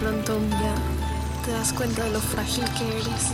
pronto 0.00 0.38
ya 0.50 0.74
te 1.44 1.52
das 1.52 1.72
cuenta 1.72 2.04
de 2.04 2.10
lo 2.10 2.20
frágil 2.20 2.64
que 2.76 2.88
eres 2.88 3.32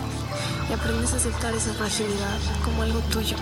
y 0.68 0.72
aprendes 0.72 1.12
a 1.12 1.16
aceptar 1.16 1.54
esa 1.54 1.72
fragilidad 1.74 2.38
como 2.64 2.82
algo 2.82 3.00
tuyo. 3.10 3.36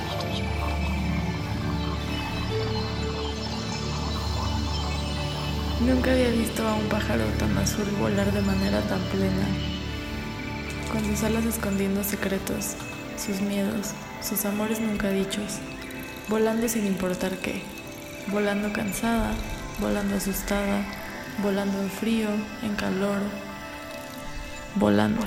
Nunca 5.80 6.12
había 6.12 6.30
visto 6.30 6.66
a 6.66 6.74
un 6.74 6.88
pájaro 6.88 7.24
tan 7.38 7.58
azul 7.58 7.84
volar 7.98 8.32
de 8.32 8.40
manera 8.40 8.80
tan 8.82 9.00
plena, 9.10 9.46
con 10.92 11.04
sus 11.04 11.24
alas 11.24 11.44
escondiendo 11.44 12.04
secretos, 12.04 12.76
sus 13.16 13.40
miedos, 13.40 13.90
sus 14.22 14.44
amores 14.44 14.80
nunca 14.80 15.10
dichos, 15.10 15.58
volando 16.28 16.68
sin 16.68 16.86
importar 16.86 17.36
qué, 17.38 17.62
volando 18.28 18.72
cansada, 18.72 19.32
volando 19.80 20.16
asustada, 20.16 20.84
volando 21.38 21.78
en 21.80 21.90
frío, 21.90 22.28
en 22.62 22.74
calor, 22.76 23.20
volando. 24.74 25.22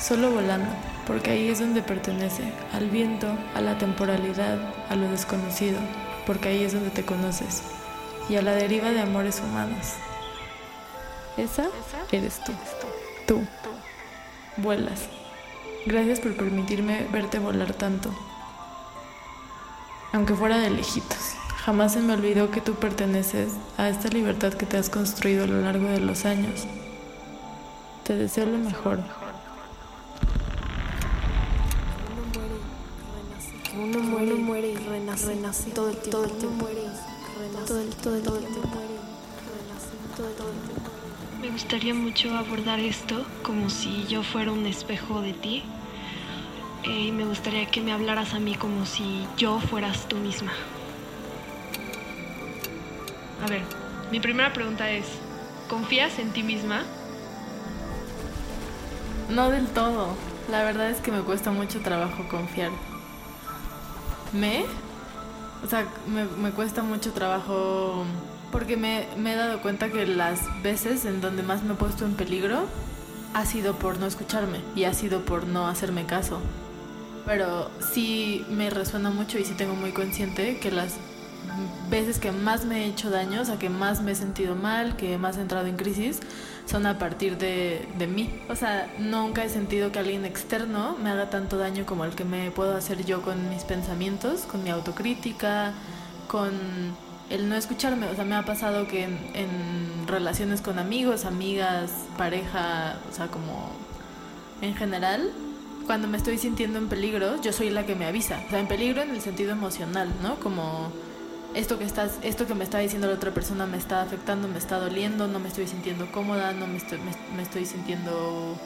Solo 0.00 0.30
volando, 0.30 0.70
porque 1.06 1.30
ahí 1.30 1.48
es 1.48 1.60
donde 1.60 1.82
pertenece, 1.82 2.52
al 2.72 2.90
viento, 2.90 3.26
a 3.54 3.60
la 3.60 3.78
temporalidad, 3.78 4.58
a 4.88 4.96
lo 4.96 5.10
desconocido, 5.10 5.78
porque 6.26 6.48
ahí 6.48 6.64
es 6.64 6.72
donde 6.72 6.90
te 6.90 7.04
conoces 7.04 7.62
y 8.28 8.36
a 8.36 8.42
la 8.42 8.52
deriva 8.54 8.90
de 8.90 9.00
amores 9.00 9.40
humanos. 9.40 9.94
Esa 11.36 11.68
eres 12.12 12.40
tú. 12.44 12.52
Tú. 13.26 13.46
Vuelas. 14.56 15.08
Gracias 15.86 16.20
por 16.20 16.36
permitirme 16.36 17.06
verte 17.12 17.38
volar 17.38 17.74
tanto. 17.74 18.14
Aunque 20.12 20.34
fuera 20.34 20.58
de 20.58 20.70
lejitos. 20.70 21.34
Jamás 21.64 21.94
se 21.94 22.00
me 22.00 22.12
olvidó 22.12 22.50
que 22.50 22.60
tú 22.60 22.74
perteneces 22.74 23.54
a 23.78 23.88
esta 23.88 24.08
libertad 24.08 24.52
que 24.52 24.66
te 24.66 24.76
has 24.76 24.90
construido 24.90 25.44
a 25.44 25.46
lo 25.46 25.62
largo 25.62 25.88
de 25.88 25.98
los 25.98 26.26
años. 26.26 26.66
Te 28.02 28.14
deseo 28.14 28.44
lo 28.44 28.58
mejor. 28.58 28.98
Uno 33.82 33.98
muere, 34.00 34.34
muere 34.34 34.72
y 34.72 34.76
renace, 34.76 35.26
renace 35.28 35.70
todo 35.70 35.88
el 35.88 35.96
tiempo. 35.96 36.18
Todo 36.18 36.26
el 36.26 36.32
tiempo. 36.36 36.66
Todo 37.66 37.80
el, 37.80 37.94
todo 37.94 38.16
el, 38.16 38.22
todo 38.22 38.36
el 38.36 38.44
tiempo. 38.44 38.78
Me 41.40 41.48
gustaría 41.48 41.94
mucho 41.94 42.36
abordar 42.36 42.78
esto 42.78 43.24
como 43.42 43.70
si 43.70 44.04
yo 44.06 44.22
fuera 44.22 44.52
un 44.52 44.66
espejo 44.66 45.22
de 45.22 45.32
ti. 45.32 45.62
Eh, 46.82 47.06
y 47.06 47.12
me 47.12 47.24
gustaría 47.24 47.64
que 47.70 47.80
me 47.80 47.92
hablaras 47.92 48.34
a 48.34 48.38
mí 48.38 48.54
como 48.54 48.84
si 48.84 49.26
yo 49.38 49.60
fueras 49.60 50.06
tú 50.08 50.16
misma. 50.16 50.52
A 53.44 53.46
ver, 53.46 53.60
mi 54.10 54.20
primera 54.20 54.54
pregunta 54.54 54.90
es, 54.90 55.04
¿confías 55.68 56.18
en 56.18 56.30
ti 56.30 56.42
misma? 56.42 56.82
No 59.28 59.50
del 59.50 59.66
todo. 59.66 60.16
La 60.50 60.64
verdad 60.64 60.88
es 60.88 61.02
que 61.02 61.12
me 61.12 61.20
cuesta 61.20 61.50
mucho 61.50 61.80
trabajo 61.80 62.26
confiar. 62.30 62.70
¿Me? 64.32 64.64
O 65.62 65.68
sea, 65.68 65.86
me, 66.06 66.52
cuesta 66.52 66.82
mucho 66.82 67.12
trabajo 67.12 68.06
porque 68.50 68.78
me, 68.78 69.06
me, 69.18 69.34
he 69.34 69.36
dado 69.36 69.60
cuenta 69.60 69.90
que 69.90 70.06
las 70.06 70.40
veces 70.62 71.04
en 71.04 71.20
donde 71.20 71.42
más 71.42 71.62
me 71.64 71.74
he 71.74 71.76
puesto 71.76 72.06
en 72.06 72.14
peligro 72.14 72.64
ha 73.34 73.44
sido 73.44 73.74
por 73.74 73.98
no 73.98 74.06
escucharme 74.06 74.60
y 74.74 74.84
ha 74.84 74.94
sido 74.94 75.20
por 75.26 75.46
no 75.46 75.68
hacerme 75.68 76.06
caso. 76.06 76.40
Pero 77.26 77.70
sí 77.92 78.46
me 78.48 78.70
resuena 78.70 79.10
mucho 79.10 79.38
y 79.38 79.44
sí 79.44 79.52
tengo 79.52 79.74
muy 79.74 79.92
consciente 79.92 80.58
que 80.60 80.70
las 80.70 80.96
veces 81.90 82.18
que 82.18 82.32
más 82.32 82.64
me 82.64 82.84
he 82.84 82.88
hecho 82.88 83.10
daño, 83.10 83.42
o 83.42 83.44
sea, 83.44 83.58
que 83.58 83.70
más 83.70 84.02
me 84.02 84.12
he 84.12 84.14
sentido 84.14 84.54
mal, 84.54 84.96
que 84.96 85.18
más 85.18 85.36
he 85.36 85.40
entrado 85.40 85.66
en 85.66 85.76
crisis, 85.76 86.20
son 86.66 86.86
a 86.86 86.98
partir 86.98 87.36
de, 87.38 87.86
de, 87.98 88.06
mí. 88.06 88.30
O 88.48 88.56
sea, 88.56 88.92
nunca 88.98 89.44
he 89.44 89.48
sentido 89.48 89.92
que 89.92 89.98
alguien 89.98 90.24
externo 90.24 90.96
me 91.02 91.10
haga 91.10 91.30
tanto 91.30 91.58
daño 91.58 91.84
como 91.86 92.04
el 92.04 92.14
que 92.14 92.24
me 92.24 92.50
puedo 92.50 92.76
hacer 92.76 93.04
yo 93.04 93.22
con 93.22 93.50
mis 93.50 93.64
pensamientos, 93.64 94.42
con 94.42 94.64
mi 94.64 94.70
autocrítica, 94.70 95.72
con 96.26 96.52
el 97.30 97.48
no 97.48 97.54
escucharme. 97.54 98.08
O 98.08 98.14
sea, 98.14 98.24
me 98.24 98.34
ha 98.34 98.44
pasado 98.44 98.88
que 98.88 99.04
en, 99.04 99.18
en 99.34 100.08
relaciones 100.08 100.60
con 100.62 100.78
amigos, 100.78 101.24
amigas, 101.24 101.90
pareja, 102.16 102.96
o 103.10 103.14
sea, 103.14 103.28
como 103.28 103.70
en 104.62 104.74
general, 104.74 105.30
cuando 105.86 106.08
me 106.08 106.16
estoy 106.16 106.38
sintiendo 106.38 106.78
en 106.78 106.88
peligro, 106.88 107.40
yo 107.42 107.52
soy 107.52 107.70
la 107.70 107.84
que 107.84 107.94
me 107.94 108.06
avisa. 108.06 108.42
O 108.46 108.50
sea, 108.50 108.60
en 108.60 108.68
peligro 108.68 109.02
en 109.02 109.10
el 109.10 109.20
sentido 109.20 109.52
emocional, 109.52 110.08
¿no? 110.22 110.36
Como 110.36 110.90
esto 111.54 111.78
que 111.78 111.84
estás, 111.84 112.18
esto 112.22 112.46
que 112.46 112.54
me 112.54 112.64
está 112.64 112.78
diciendo 112.78 113.06
la 113.06 113.14
otra 113.14 113.32
persona 113.32 113.66
me 113.66 113.78
está 113.78 114.02
afectando, 114.02 114.48
me 114.48 114.58
está 114.58 114.78
doliendo, 114.78 115.28
no 115.28 115.38
me 115.38 115.48
estoy 115.48 115.66
sintiendo 115.66 116.10
cómoda, 116.10 116.52
no 116.52 116.66
me 116.66 116.76
estoy, 116.76 117.64
sintiendo 117.64 118.58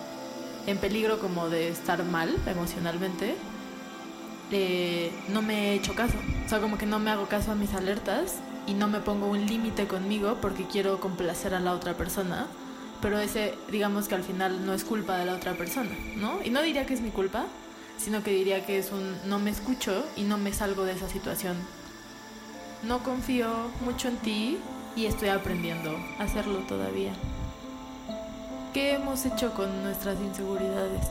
en 0.66 0.78
peligro 0.78 1.18
como 1.18 1.48
de 1.48 1.68
estar 1.68 2.02
mal 2.04 2.34
emocionalmente. 2.46 3.34
Eh, 4.50 5.12
no 5.28 5.42
me 5.42 5.72
he 5.72 5.74
hecho 5.74 5.94
caso. 5.94 6.14
O 6.46 6.48
sea, 6.48 6.60
como 6.60 6.78
que 6.78 6.86
no 6.86 6.98
me 6.98 7.10
hago 7.10 7.28
caso 7.28 7.52
a 7.52 7.54
mis 7.54 7.74
alertas 7.74 8.36
y 8.66 8.72
no 8.72 8.88
me 8.88 9.00
pongo 9.00 9.26
un 9.26 9.46
límite 9.46 9.86
conmigo 9.86 10.38
porque 10.40 10.64
quiero 10.64 10.98
complacer 10.98 11.54
a 11.54 11.60
la 11.60 11.74
otra 11.74 11.94
persona. 11.94 12.46
Pero 13.02 13.18
ese, 13.18 13.54
digamos 13.70 14.08
que 14.08 14.14
al 14.14 14.24
final 14.24 14.64
no 14.64 14.72
es 14.72 14.84
culpa 14.84 15.18
de 15.18 15.26
la 15.26 15.34
otra 15.34 15.52
persona, 15.54 15.90
¿no? 16.16 16.40
Y 16.42 16.50
no 16.50 16.62
diría 16.62 16.86
que 16.86 16.94
es 16.94 17.00
mi 17.00 17.10
culpa, 17.10 17.44
sino 17.98 18.22
que 18.22 18.30
diría 18.30 18.64
que 18.64 18.78
es 18.78 18.90
un 18.90 19.14
no 19.26 19.38
me 19.38 19.50
escucho 19.50 20.04
y 20.16 20.22
no 20.22 20.38
me 20.38 20.52
salgo 20.52 20.84
de 20.84 20.92
esa 20.92 21.08
situación 21.08 21.56
no 22.82 23.02
confío 23.02 23.48
mucho 23.84 24.08
en 24.08 24.16
ti 24.18 24.58
y 24.96 25.06
estoy 25.06 25.28
aprendiendo 25.28 25.96
a 26.18 26.24
hacerlo 26.24 26.58
todavía. 26.60 27.12
¿Qué 28.72 28.94
hemos 28.94 29.24
hecho 29.26 29.54
con 29.54 29.82
nuestras 29.82 30.18
inseguridades? 30.20 31.08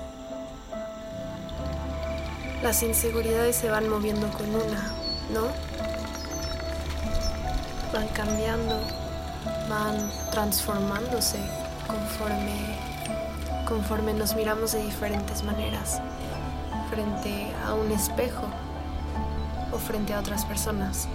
Las 2.61 2.81
inseguridades 2.83 3.55
se 3.55 3.69
van 3.69 3.89
moviendo 3.89 4.29
con 4.29 4.49
una, 4.49 4.91
¿no? 5.33 5.47
Van 7.93 8.07
cambiando, 8.09 8.79
van 9.69 10.09
transformándose 10.31 11.37
conforme, 11.87 12.77
conforme 13.67 14.13
nos 14.13 14.35
miramos 14.35 14.73
de 14.73 14.83
diferentes 14.83 15.43
maneras, 15.43 16.01
frente 16.89 17.51
a 17.65 17.73
un 17.73 17.91
espejo 17.91 18.47
o 19.71 19.77
frente 19.77 20.13
a 20.13 20.19
otras 20.19 20.45
personas. 20.45 21.07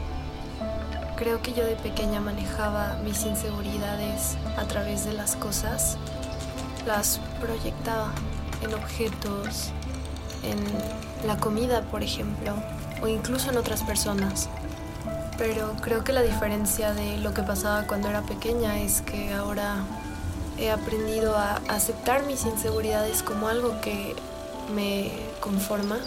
Creo 1.23 1.41
que 1.41 1.53
yo 1.53 1.65
de 1.65 1.77
pequeña 1.77 2.21
manejaba 2.21 2.99
mis 3.05 3.25
inseguridades 3.25 4.37
a 4.57 4.65
través 4.65 5.05
de 5.05 5.13
las 5.13 5.37
cosas, 5.37 5.97
las 6.85 7.21
proyectaba 7.41 8.11
en 8.61 8.75
objetos, 8.75 9.71
en 10.43 10.59
la 11.25 11.37
comida, 11.37 11.83
por 11.83 12.03
ejemplo, 12.03 12.55
o 13.01 13.07
incluso 13.07 13.53
en 13.53 13.57
otras 13.57 13.85
personas. 13.85 14.49
Pero 15.39 15.77
creo 15.81 16.03
que 16.03 16.13
la 16.13 16.23
diferencia 16.23 16.93
de 16.93 17.19
lo 17.19 17.33
que 17.33 17.45
pasaba 17.45 17.87
cuando 17.87 18.09
era 18.09 18.23
pequeña 18.23 18.81
es 18.81 19.01
que 19.03 19.33
ahora 19.33 19.77
he 20.59 20.73
aprendido 20.73 21.37
a 21.37 21.61
aceptar 21.69 22.27
mis 22.27 22.45
inseguridades 22.47 23.23
como 23.23 23.47
algo 23.47 23.81
que 23.81 24.17
me 24.75 25.13
conforma. 25.39 25.99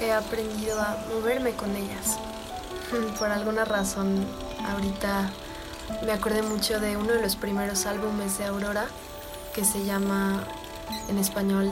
He 0.00 0.12
aprendido 0.12 0.80
a 0.80 0.96
moverme 1.12 1.54
con 1.54 1.74
ellas. 1.74 2.20
Por 2.90 3.30
alguna 3.30 3.64
razón, 3.64 4.26
ahorita 4.68 5.30
me 6.04 6.10
acordé 6.10 6.42
mucho 6.42 6.80
de 6.80 6.96
uno 6.96 7.12
de 7.12 7.22
los 7.22 7.36
primeros 7.36 7.86
álbumes 7.86 8.38
de 8.38 8.46
Aurora 8.46 8.86
que 9.54 9.64
se 9.64 9.84
llama 9.84 10.42
en 11.08 11.18
español 11.18 11.70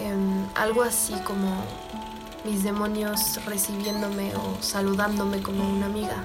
eh, 0.00 0.14
algo 0.56 0.82
así 0.82 1.14
como 1.24 1.64
mis 2.44 2.64
demonios 2.64 3.44
recibiéndome 3.44 4.34
o 4.34 4.60
saludándome 4.60 5.42
como 5.42 5.68
una 5.68 5.86
amiga. 5.86 6.16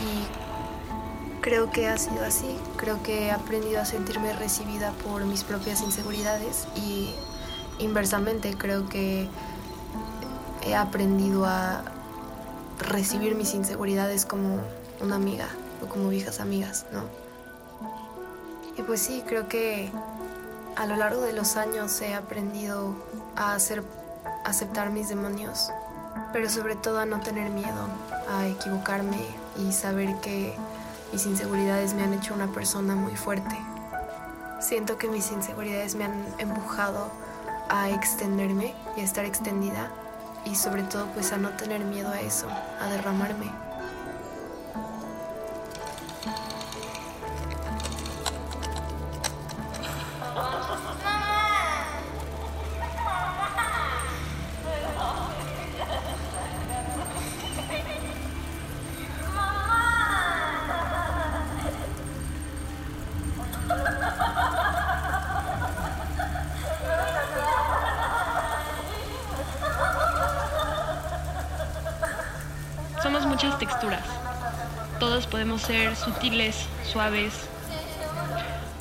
Y 0.00 1.42
creo 1.42 1.70
que 1.70 1.88
ha 1.88 1.98
sido 1.98 2.24
así. 2.24 2.56
Creo 2.76 3.02
que 3.02 3.26
he 3.26 3.30
aprendido 3.30 3.82
a 3.82 3.84
sentirme 3.84 4.32
recibida 4.32 4.92
por 5.04 5.26
mis 5.26 5.44
propias 5.44 5.82
inseguridades 5.82 6.66
y 6.76 7.10
inversamente 7.78 8.56
creo 8.56 8.88
que 8.88 9.28
he 10.62 10.74
aprendido 10.74 11.44
a 11.44 11.82
recibir 12.82 13.34
mis 13.34 13.54
inseguridades 13.54 14.26
como 14.26 14.60
una 15.00 15.16
amiga 15.16 15.48
o 15.82 15.86
como 15.86 16.08
viejas 16.08 16.40
amigas, 16.40 16.86
¿no? 16.92 17.02
Y 18.76 18.82
pues 18.82 19.00
sí, 19.00 19.22
creo 19.26 19.48
que 19.48 19.90
a 20.76 20.86
lo 20.86 20.96
largo 20.96 21.22
de 21.22 21.32
los 21.32 21.56
años 21.56 22.00
he 22.00 22.14
aprendido 22.14 22.94
a 23.36 23.54
hacer, 23.54 23.82
aceptar 24.44 24.90
mis 24.90 25.08
demonios, 25.08 25.70
pero 26.32 26.48
sobre 26.48 26.76
todo 26.76 26.98
a 26.98 27.06
no 27.06 27.20
tener 27.20 27.50
miedo, 27.50 27.88
a 28.30 28.46
equivocarme 28.46 29.18
y 29.58 29.72
saber 29.72 30.16
que 30.20 30.54
mis 31.12 31.26
inseguridades 31.26 31.92
me 31.94 32.04
han 32.04 32.14
hecho 32.14 32.32
una 32.32 32.48
persona 32.48 32.94
muy 32.94 33.16
fuerte. 33.16 33.56
Siento 34.60 34.96
que 34.96 35.08
mis 35.08 35.30
inseguridades 35.30 35.94
me 35.94 36.04
han 36.04 36.24
empujado 36.38 37.10
a 37.68 37.90
extenderme 37.90 38.74
y 38.96 39.00
a 39.00 39.04
estar 39.04 39.24
extendida 39.24 39.90
y 40.44 40.54
sobre 40.54 40.82
todo 40.82 41.06
pues 41.14 41.32
a 41.32 41.38
no 41.38 41.50
tener 41.50 41.84
miedo 41.84 42.10
a 42.10 42.20
eso, 42.20 42.48
a 42.80 42.88
derramarme. 42.88 43.50
Todos 75.00 75.26
podemos 75.26 75.62
ser 75.62 75.96
sutiles, 75.96 76.66
suaves, 76.84 77.48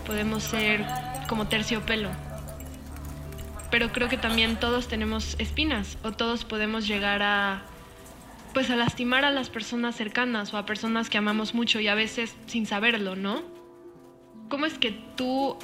podemos 0.05 0.43
ser 0.43 0.85
como 1.27 1.47
terciopelo. 1.47 2.09
Pero 3.71 3.91
creo 3.91 4.09
que 4.09 4.17
también 4.17 4.59
todos 4.59 4.87
tenemos 4.87 5.35
espinas 5.39 5.97
o 6.03 6.11
todos 6.11 6.43
podemos 6.43 6.87
llegar 6.87 7.23
a 7.23 7.61
pues 8.53 8.69
a 8.69 8.75
lastimar 8.75 9.23
a 9.23 9.31
las 9.31 9.49
personas 9.49 9.95
cercanas 9.95 10.53
o 10.53 10.57
a 10.57 10.65
personas 10.65 11.09
que 11.09 11.17
amamos 11.17 11.53
mucho 11.53 11.79
y 11.79 11.87
a 11.87 11.95
veces 11.95 12.35
sin 12.47 12.65
saberlo, 12.65 13.15
¿no? 13.15 13.43
¿Cómo 14.49 14.65
es 14.65 14.77
que 14.77 14.91
tú 15.15 15.57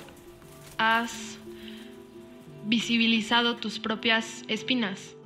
has 0.77 1.37
visibilizado 2.63 3.57
tus 3.57 3.79
propias 3.79 4.43
espinas? 4.47 5.16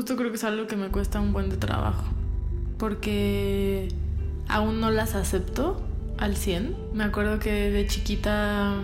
Justo 0.00 0.16
creo 0.16 0.30
que 0.30 0.36
es 0.36 0.44
algo 0.44 0.66
que 0.66 0.76
me 0.76 0.88
cuesta 0.88 1.20
un 1.20 1.34
buen 1.34 1.50
de 1.50 1.58
trabajo, 1.58 2.04
porque 2.78 3.88
aún 4.48 4.80
no 4.80 4.90
las 4.90 5.14
acepto 5.14 5.78
al 6.16 6.36
100. 6.36 6.74
Me 6.94 7.04
acuerdo 7.04 7.38
que 7.38 7.70
de 7.70 7.86
chiquita 7.86 8.76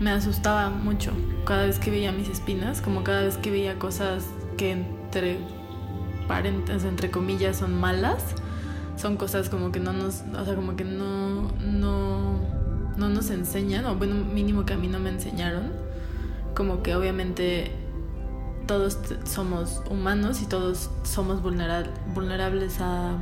me 0.00 0.10
asustaba 0.10 0.68
mucho 0.68 1.12
cada 1.46 1.64
vez 1.64 1.78
que 1.78 1.90
veía 1.90 2.12
mis 2.12 2.28
espinas, 2.28 2.82
como 2.82 3.04
cada 3.04 3.22
vez 3.22 3.38
que 3.38 3.50
veía 3.50 3.78
cosas 3.78 4.26
que 4.58 4.72
entre 4.72 5.38
entre 6.84 7.10
comillas, 7.10 7.56
son 7.56 7.80
malas. 7.80 8.22
Son 8.98 9.16
cosas 9.16 9.48
como 9.48 9.72
que 9.72 9.80
no 9.80 9.94
nos, 9.94 10.24
o 10.38 10.44
sea, 10.44 10.54
como 10.54 10.76
que 10.76 10.84
no, 10.84 11.50
no, 11.64 12.38
no 12.98 13.08
nos 13.08 13.30
enseñan, 13.30 13.86
o 13.86 13.96
bueno, 13.96 14.14
mínimo 14.26 14.66
que 14.66 14.74
a 14.74 14.76
mí 14.76 14.88
no 14.88 14.98
me 14.98 15.08
enseñaron. 15.08 15.72
Como 16.54 16.82
que 16.82 16.94
obviamente 16.94 17.87
todos 18.68 18.98
somos 19.24 19.82
humanos 19.90 20.40
y 20.42 20.46
todos 20.46 20.90
somos 21.02 21.42
vulnerables 21.42 22.76
a, 22.80 23.16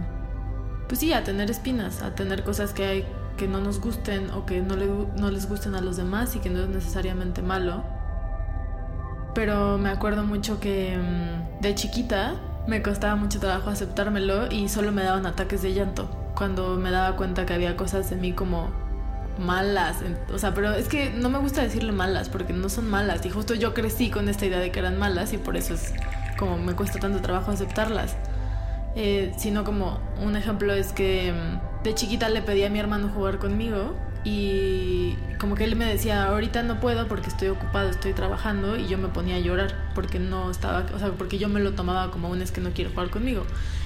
pues 0.89 1.01
sí, 1.01 1.15
a 1.15 1.25
tener 1.25 1.51
espinas, 1.51 2.03
a 2.03 2.15
tener 2.15 2.45
cosas 2.45 2.75
que 2.75 2.85
hay 2.85 3.07
que 3.39 3.49
no 3.49 3.61
nos 3.61 3.81
gusten 3.81 4.31
o 4.31 4.45
que 4.45 4.61
no, 4.61 4.77
no 4.77 5.31
les 5.31 5.49
gusten 5.49 5.75
a 5.75 5.81
los 5.81 5.97
demás 5.97 6.37
y 6.37 6.41
que 6.41 6.51
no 6.51 6.61
es 6.61 6.69
necesariamente 6.69 7.43
malo. 7.43 7.85
Pero 9.35 9.79
me 9.79 9.91
acuerdo 9.91 10.25
mucho 10.25 10.59
que 10.59 10.99
mm, 10.99 11.63
de 11.63 11.75
chiquita 11.75 12.35
me 12.67 12.83
costaba 12.83 13.15
mucho 13.15 13.39
trabajo 13.39 13.71
aceptármelo 13.71 14.51
y 14.51 14.69
solo 14.69 14.91
me 14.91 15.05
daban 15.05 15.27
ataques 15.27 15.63
de 15.63 15.75
llanto 15.75 16.09
cuando 16.35 16.77
me 16.77 16.91
daba 16.91 17.17
cuenta 17.17 17.47
que 17.47 17.55
había 17.55 17.77
cosas 17.77 18.11
de 18.11 18.17
mí 18.17 18.33
como 18.33 18.71
malas, 19.39 19.97
o 20.33 20.39
sea, 20.39 20.55
pero 20.55 20.73
es 20.75 20.89
que 20.89 21.11
no 21.11 21.29
me 21.29 21.39
gusta 21.39 21.63
decirle 21.63 21.93
malas 21.93 22.29
porque 22.29 22.53
no 22.53 22.69
son 22.69 22.89
malas 22.89 23.25
y 23.27 23.31
justo 23.31 23.55
yo 23.55 23.75
crecí 23.75 24.11
con 24.11 24.29
esta 24.29 24.47
idea 24.47 24.59
de 24.59 24.71
que 24.71 24.79
eran 24.79 24.99
malas 24.99 25.33
y 25.33 25.39
por 25.39 25.57
eso 25.57 25.75
es 25.75 25.93
como 26.39 26.59
me 26.59 26.75
cuesta 26.75 26.99
tanto 26.99 27.21
trabajo 27.21 27.51
aceptarlas. 27.51 28.17
Eh, 28.99 29.35
sino 29.37 29.63
como 29.63 30.01
un 30.23 30.37
ejemplo 30.37 30.73
es 30.73 30.93
que 30.93 31.33
mm, 31.33 31.83
de 31.85 31.95
chiquita 31.95 32.31
le 32.31 32.41
pedí 32.41 32.65
a 32.65 32.71
mi 32.71 32.79
hermano 32.79 33.11
jugar 33.15 33.39
conmigo 33.39 33.95
y 34.27 35.15
como 35.39 35.55
que 35.55 35.63
él 35.63 35.77
me 35.77 35.85
decía, 35.85 36.25
ahorita 36.25 36.65
no 36.65 36.81
puedo 36.81 37.07
porque 37.07 37.29
estoy 37.29 37.47
ocupado, 37.47 37.91
estoy 37.91 38.13
trabajando 38.13 38.77
y 38.77 38.89
yo 38.89 38.99
me 38.99 39.07
ponía 39.07 39.37
a 39.37 39.39
llorar 39.39 39.93
porque 39.95 40.19
no 40.19 40.51
estaba, 40.51 40.85
o 40.93 40.99
sea, 40.99 41.13
porque 41.13 41.39
yo 41.39 41.49
me 41.49 41.61
lo 41.61 41.75
tomaba 41.75 42.11
como 42.11 42.29
un 42.29 42.43
es 42.43 42.51
que 42.51 42.61
no 42.61 42.71
quiere 42.71 42.91
jugar 42.91 43.11
conmigo 43.11 43.45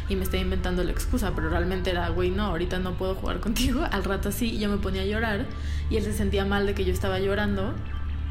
y 0.08 0.16
me 0.16 0.24
estaba 0.24 0.42
inventando 0.42 0.82
la 0.82 0.92
excusa, 0.92 1.32
pero 1.34 1.50
realmente 1.50 1.90
era, 1.90 2.08
güey, 2.08 2.30
no, 2.30 2.44
ahorita 2.44 2.78
no 2.78 2.94
puedo 2.94 3.16
jugar 3.16 3.40
contigo, 3.46 3.84
al 3.90 4.02
rato 4.02 4.32
sí, 4.32 4.54
y 4.54 4.58
yo 4.60 4.70
me 4.70 4.78
ponía 4.78 5.02
a 5.02 5.04
llorar 5.04 5.44
y 5.90 5.98
él 5.98 6.04
se 6.04 6.14
sentía 6.14 6.46
mal 6.46 6.64
de 6.64 6.72
que 6.72 6.86
yo 6.86 6.92
estaba 6.94 7.20
llorando. 7.20 7.74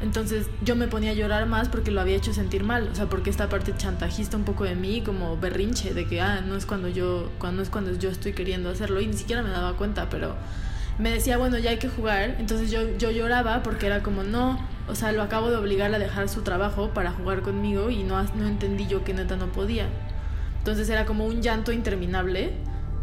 Entonces 0.00 0.48
yo 0.64 0.74
me 0.74 0.88
ponía 0.88 1.12
a 1.12 1.14
llorar 1.14 1.46
más 1.46 1.68
porque 1.68 1.92
lo 1.92 2.00
había 2.00 2.16
hecho 2.16 2.32
sentir 2.32 2.64
mal, 2.64 2.88
o 2.90 2.94
sea, 2.96 3.06
porque 3.06 3.30
esta 3.30 3.48
parte 3.48 3.72
chantajista 3.76 4.36
un 4.36 4.44
poco 4.44 4.64
de 4.64 4.74
mí, 4.74 5.02
como 5.02 5.36
berrinche, 5.36 5.94
de 5.94 6.06
que, 6.06 6.20
ah, 6.20 6.40
no 6.40 6.56
es 6.56 6.66
cuando 6.66 6.88
yo, 6.88 7.30
cuando 7.38 7.62
es 7.62 7.70
cuando 7.70 7.94
yo 7.96 8.10
estoy 8.10 8.32
queriendo 8.32 8.70
hacerlo 8.70 9.00
y 9.00 9.06
ni 9.06 9.12
siquiera 9.12 9.42
me 9.42 9.50
daba 9.50 9.74
cuenta, 9.76 10.08
pero 10.10 10.34
me 10.98 11.10
decía, 11.10 11.38
bueno, 11.38 11.58
ya 11.58 11.70
hay 11.70 11.78
que 11.78 11.88
jugar. 11.88 12.36
Entonces 12.38 12.70
yo, 12.70 12.96
yo 12.98 13.10
lloraba 13.10 13.62
porque 13.62 13.86
era 13.86 14.02
como, 14.02 14.22
no, 14.22 14.58
o 14.88 14.94
sea, 14.94 15.12
lo 15.12 15.22
acabo 15.22 15.50
de 15.50 15.56
obligar 15.56 15.94
a 15.94 15.98
dejar 15.98 16.28
su 16.28 16.42
trabajo 16.42 16.90
para 16.90 17.12
jugar 17.12 17.42
conmigo 17.42 17.90
y 17.90 18.02
no, 18.02 18.22
no 18.22 18.46
entendí 18.46 18.86
yo 18.86 19.04
que 19.04 19.14
neta 19.14 19.36
no 19.36 19.46
podía. 19.46 19.86
Entonces 20.58 20.88
era 20.90 21.06
como 21.06 21.26
un 21.26 21.40
llanto 21.42 21.72
interminable 21.72 22.52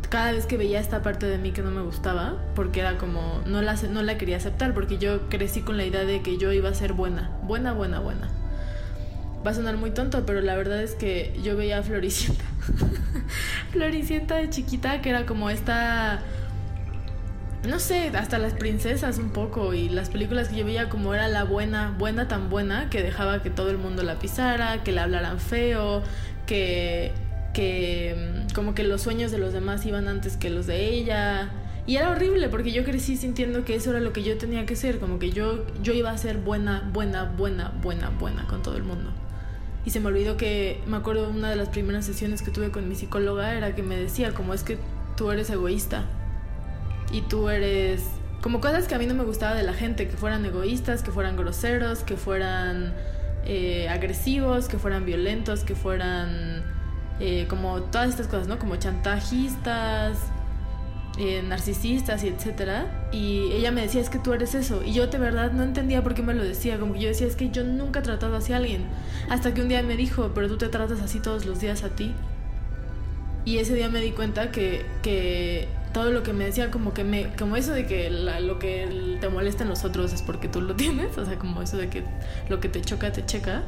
cada 0.10 0.31
vez 0.31 0.45
que 0.45 0.57
veía 0.57 0.80
esta 0.80 1.01
parte 1.01 1.25
de 1.25 1.38
mí 1.38 1.51
que 1.51 1.62
no 1.62 1.72
me 1.72 1.81
gustaba, 1.81 2.36
porque 2.56 2.80
era 2.80 2.98
como, 2.98 3.42
no 3.45 3.62
la, 3.62 3.74
no 3.74 4.04
la 4.04 4.18
quería 4.18 4.38
aceptar, 4.38 4.74
porque 4.74 4.98
yo 4.98 5.30
crecí 5.30 5.62
con 5.62 5.78
la 5.78 5.86
idea 5.86 6.06
de 6.06 6.22
que 6.22 6.38
yo 6.38 6.54
iba 6.54 6.69
a 6.69 6.74
ser 6.74 6.94
buena, 6.94 7.31
buena, 7.44 7.74
buena, 7.74 8.00
buena. 8.00 8.30
Va 9.45 9.51
a 9.51 9.54
sonar 9.54 9.78
muy 9.78 9.92
tonto, 9.92 10.25
pero 10.25 10.42
la 10.42 10.56
verdad 10.56 10.81
es 10.81 10.95
que 10.95 11.38
yo 11.44 11.56
veía 11.56 11.80
a 11.80 11.84
Floricienta. 11.84 12.44
Floricienta 13.72 14.36
de 14.36 14.50
chiquita, 14.50 15.01
que 15.01 15.10
era 15.10 15.25
como 15.25 15.50
esta 15.50 16.22
no 17.63 17.80
sé, 17.80 18.09
hasta 18.09 18.38
las 18.38 18.54
princesas 18.54 19.18
un 19.18 19.30
poco 19.30 19.74
y 19.74 19.89
las 19.89 20.09
películas 20.09 20.50
que 20.50 20.57
yo 20.57 20.65
veía 20.65 20.89
como 20.89 21.13
era 21.13 21.27
la 21.27 21.44
buena, 21.44 21.95
buena 21.98 22.27
tan 22.27 22.50
buena 22.50 22.89
que 22.89 23.01
dejaba 23.01 23.42
que 23.42 23.50
todo 23.50 23.69
el 23.71 23.77
mundo 23.77 24.04
la 24.04 24.19
pisara, 24.19 24.83
que 24.83 24.92
la 24.92 25.04
hablaran 25.04 25.39
feo, 25.39 26.04
que 26.45 27.13
que 27.57 28.15
mm, 28.15 28.54
como 28.54 28.75
que 28.75 28.83
los 28.83 29.01
sueños 29.01 29.31
de 29.31 29.39
los 29.39 29.51
demás 29.51 29.83
iban 29.88 30.07
antes 30.07 30.38
que 30.38 30.51
los 30.51 30.68
de 30.68 30.94
ella. 30.94 31.50
Y 31.88 31.95
era 31.95 32.12
horrible 32.12 32.50
porque 32.50 32.71
yo 32.71 32.83
crecí 32.83 33.18
sintiendo 33.18 33.65
que 33.65 33.74
eso 33.74 33.89
era 33.89 34.00
lo 34.00 34.13
que 34.13 34.21
yo 34.21 34.38
tenía 34.38 34.65
que 34.68 34.75
ser, 34.75 35.00
como 35.00 35.18
que 35.18 35.31
yo, 35.31 35.65
yo 35.81 35.94
iba 35.94 36.12
a 36.12 36.18
ser 36.18 36.38
buena, 36.38 36.88
buena, 36.94 37.24
buena, 37.24 37.74
buena, 37.81 38.10
buena 38.12 38.45
con 38.45 38.62
todo 38.62 38.75
el 38.77 38.83
mundo. 38.83 39.10
Y 39.86 39.89
se 39.89 40.00
me 40.00 40.07
olvidó 40.07 40.38
que, 40.38 40.81
me 40.86 40.98
acuerdo 40.98 41.30
una 41.30 41.50
de 41.50 41.56
las 41.56 41.69
primeras 41.69 42.05
sesiones 42.05 42.43
que 42.43 42.51
tuve 42.51 42.70
con 42.70 42.88
mi 42.88 42.93
psicóloga 42.93 43.55
era 43.55 43.74
que 43.74 43.81
me 43.81 43.98
decía, 43.98 44.34
como 44.34 44.53
es 44.53 44.63
que 44.63 44.77
tú 45.15 45.31
eres 45.31 45.50
egoísta 45.50 46.05
y 47.11 47.21
tú 47.21 47.49
eres 47.49 48.03
como 48.41 48.61
cosas 48.61 48.87
que 48.87 48.95
a 48.95 48.99
mí 48.99 49.05
no 49.05 49.13
me 49.13 49.23
gustaba 49.23 49.55
de 49.55 49.63
la 49.63 49.73
gente, 49.73 50.07
que 50.07 50.15
fueran 50.15 50.45
egoístas, 50.45 51.01
que 51.01 51.11
fueran 51.11 51.35
groseros, 51.35 51.99
que 51.99 52.17
fueran 52.17 52.93
eh, 53.45 53.89
agresivos, 53.89 54.67
que 54.67 54.77
fueran 54.77 55.05
violentos, 55.05 55.63
que 55.63 55.75
fueran 55.75 56.63
eh, 57.19 57.45
como 57.49 57.81
todas 57.81 58.09
estas 58.09 58.27
cosas, 58.27 58.47
¿no? 58.47 58.59
Como 58.59 58.75
chantajistas, 58.75 60.17
eh, 61.17 61.41
narcisistas 61.47 62.23
y 62.23 62.27
etcétera. 62.27 63.09
Y 63.11 63.51
ella 63.53 63.71
me 63.71 63.81
decía, 63.81 64.01
es 64.01 64.09
que 64.09 64.19
tú 64.19 64.33
eres 64.33 64.53
eso. 64.53 64.83
Y 64.83 64.93
yo 64.93 65.07
de 65.07 65.17
verdad 65.17 65.51
no 65.51 65.63
entendía 65.63 66.03
por 66.03 66.13
qué 66.13 66.21
me 66.21 66.33
lo 66.35 66.43
decía. 66.43 66.77
Como 66.79 66.93
que 66.93 66.99
yo 66.99 67.07
decía, 67.07 67.25
es 67.25 67.35
que 67.35 67.49
yo 67.49 67.63
nunca 67.63 67.99
he 67.99 68.03
tratado 68.03 68.35
así 68.35 68.53
a 68.53 68.57
alguien. 68.57 68.85
Hasta 69.29 69.53
que 69.53 69.61
un 69.61 69.67
día 69.67 69.81
me 69.81 69.97
dijo, 69.97 70.31
pero 70.35 70.47
tú 70.47 70.57
te 70.57 70.69
tratas 70.69 71.01
así 71.01 71.19
todos 71.19 71.45
los 71.45 71.59
días 71.59 71.83
a 71.83 71.89
ti. 71.89 72.13
Y 73.45 73.57
ese 73.57 73.73
día 73.73 73.89
me 73.89 73.99
di 73.99 74.11
cuenta 74.11 74.51
que, 74.51 74.85
que 75.01 75.69
todo 75.94 76.12
lo 76.12 76.24
que 76.24 76.34
me 76.34 76.46
decía 76.46 76.72
como 76.72 76.94
que 76.94 77.03
me 77.03 77.34
como 77.38 77.56
eso 77.56 77.72
de 77.74 77.86
que 77.86 78.10
lo 78.10 78.60
que 78.60 79.17
te 79.20 79.29
molesta 79.29 79.63
en 79.63 79.70
nosotros 79.70 80.13
es 80.13 80.22
porque 80.22 80.48
tú 80.48 80.62
lo 80.62 80.75
tienes 80.77 81.17
o 81.17 81.25
sea 81.25 81.38
como 81.38 81.62
eso 81.62 81.77
de 81.77 81.89
que 81.89 82.03
lo 82.50 82.60
que 82.60 82.70
te 82.70 82.82
choca 82.82 83.12
te 83.12 83.25
checa. 83.25 83.63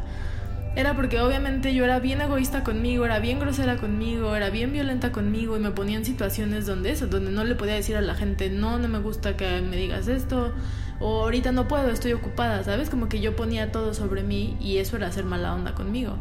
Era 0.75 0.95
porque 0.95 1.19
obviamente 1.19 1.73
yo 1.73 1.83
era 1.83 1.99
bien 1.99 2.21
egoísta 2.21 2.63
conmigo 2.63 3.03
era 3.03 3.19
bien 3.19 3.39
grosera 3.39 3.77
conmigo 3.77 4.35
era 4.35 4.51
bien 4.51 4.71
violenta 4.71 5.11
conmigo 5.11 5.57
y 5.57 5.59
me 5.59 5.71
ponía 5.71 5.97
en 5.97 6.05
situaciones 6.05 6.67
donde 6.67 6.91
eso 6.91 7.07
donde 7.07 7.31
no 7.31 7.43
le 7.43 7.55
podía 7.55 7.73
decir 7.73 7.97
a 7.97 8.01
la 8.01 8.13
gente 8.13 8.51
no 8.51 8.77
no 8.77 8.87
me 8.87 8.99
gusta 8.99 9.35
que 9.35 9.61
me 9.61 9.77
digas 9.77 10.07
esto 10.07 10.53
o 10.99 11.23
ahorita 11.23 11.51
no 11.51 11.67
puedo 11.67 11.89
estoy 11.89 12.13
ocupada 12.13 12.63
sabes 12.63 12.91
como 12.91 13.09
que 13.09 13.19
yo 13.19 13.35
ponía 13.35 13.71
todo 13.71 13.95
sobre 13.95 14.21
mí 14.21 14.57
y 14.61 14.77
eso 14.77 14.95
era 14.95 15.07
hacer 15.07 15.25
mala 15.25 15.55
onda 15.55 15.73
conmigo 15.73 16.17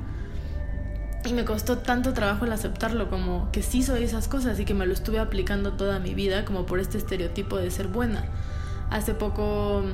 y 1.25 1.33
me 1.33 1.45
costó 1.45 1.79
tanto 1.79 2.13
trabajo 2.13 2.45
el 2.45 2.53
aceptarlo, 2.53 3.11
como 3.11 3.51
que 3.53 3.63
sí 3.63 3.83
soy 3.83 4.05
esas 4.05 4.29
cosas 4.29 4.59
y 4.61 4.65
que 4.65 4.75
me 4.75 4.87
lo 4.87 4.93
estuve 4.93 5.19
aplicando 5.19 5.73
toda 5.73 5.99
mi 5.99 6.15
vida 6.15 6.45
como 6.45 6.65
por 6.65 6.81
este 6.81 6.99
estereotipo 6.99 7.57
de 7.57 7.71
ser 7.71 7.89
buena. 7.89 8.25
Hace 8.91 9.15
poco 9.15 9.85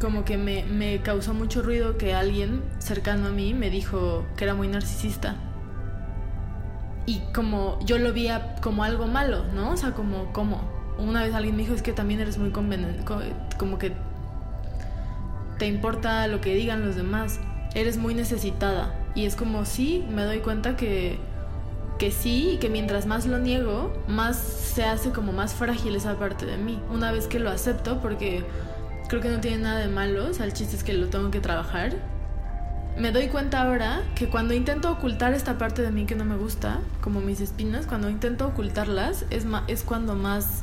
como 0.00 0.24
que 0.24 0.38
me, 0.38 0.64
me 0.64 1.02
causó 1.02 1.34
mucho 1.34 1.62
ruido 1.62 1.98
que 1.98 2.14
alguien 2.14 2.62
cercano 2.78 3.28
a 3.28 3.30
mí 3.30 3.52
me 3.52 3.68
dijo 3.68 4.26
que 4.36 4.44
era 4.44 4.54
muy 4.54 4.68
narcisista. 4.68 5.36
Y 7.04 7.20
como 7.34 7.78
yo 7.84 7.98
lo 7.98 8.12
veía 8.12 8.56
como 8.60 8.84
algo 8.84 9.06
malo, 9.06 9.44
¿no? 9.54 9.70
O 9.70 9.76
sea, 9.76 9.92
como, 9.92 10.32
como. 10.32 10.76
Una 10.98 11.22
vez 11.22 11.32
alguien 11.32 11.56
me 11.56 11.62
dijo, 11.62 11.74
es 11.74 11.82
que 11.82 11.92
también 11.92 12.20
eres 12.20 12.38
muy 12.38 12.50
conveniente, 12.50 13.04
como 13.56 13.78
que 13.78 13.92
te 15.58 15.66
importa 15.66 16.26
lo 16.26 16.40
que 16.40 16.54
digan 16.54 16.84
los 16.84 16.96
demás, 16.96 17.40
eres 17.74 17.98
muy 17.98 18.14
necesitada. 18.14 18.94
Y 19.18 19.26
es 19.26 19.34
como, 19.34 19.64
sí, 19.64 20.04
me 20.08 20.22
doy 20.22 20.38
cuenta 20.38 20.76
que, 20.76 21.18
que 21.98 22.12
sí, 22.12 22.50
y 22.50 22.58
que 22.58 22.68
mientras 22.68 23.06
más 23.06 23.26
lo 23.26 23.40
niego, 23.40 23.92
más 24.06 24.36
se 24.36 24.84
hace 24.84 25.10
como 25.10 25.32
más 25.32 25.54
frágil 25.54 25.96
esa 25.96 26.16
parte 26.16 26.46
de 26.46 26.56
mí. 26.56 26.80
Una 26.88 27.10
vez 27.10 27.26
que 27.26 27.40
lo 27.40 27.50
acepto, 27.50 28.00
porque 28.00 28.44
creo 29.08 29.20
que 29.20 29.28
no 29.28 29.40
tiene 29.40 29.58
nada 29.58 29.80
de 29.80 29.88
malo, 29.88 30.26
o 30.30 30.32
sea, 30.32 30.46
el 30.46 30.52
chiste 30.52 30.76
es 30.76 30.84
que 30.84 30.92
lo 30.92 31.08
tengo 31.08 31.32
que 31.32 31.40
trabajar. 31.40 31.96
Me 32.96 33.10
doy 33.10 33.26
cuenta 33.26 33.60
ahora 33.60 34.04
que 34.14 34.28
cuando 34.28 34.54
intento 34.54 34.88
ocultar 34.88 35.34
esta 35.34 35.58
parte 35.58 35.82
de 35.82 35.90
mí 35.90 36.06
que 36.06 36.14
no 36.14 36.24
me 36.24 36.36
gusta, 36.36 36.78
como 37.00 37.20
mis 37.20 37.40
espinas, 37.40 37.88
cuando 37.88 38.10
intento 38.10 38.46
ocultarlas, 38.46 39.24
es, 39.30 39.46
es 39.66 39.82
cuando 39.82 40.14
más... 40.14 40.62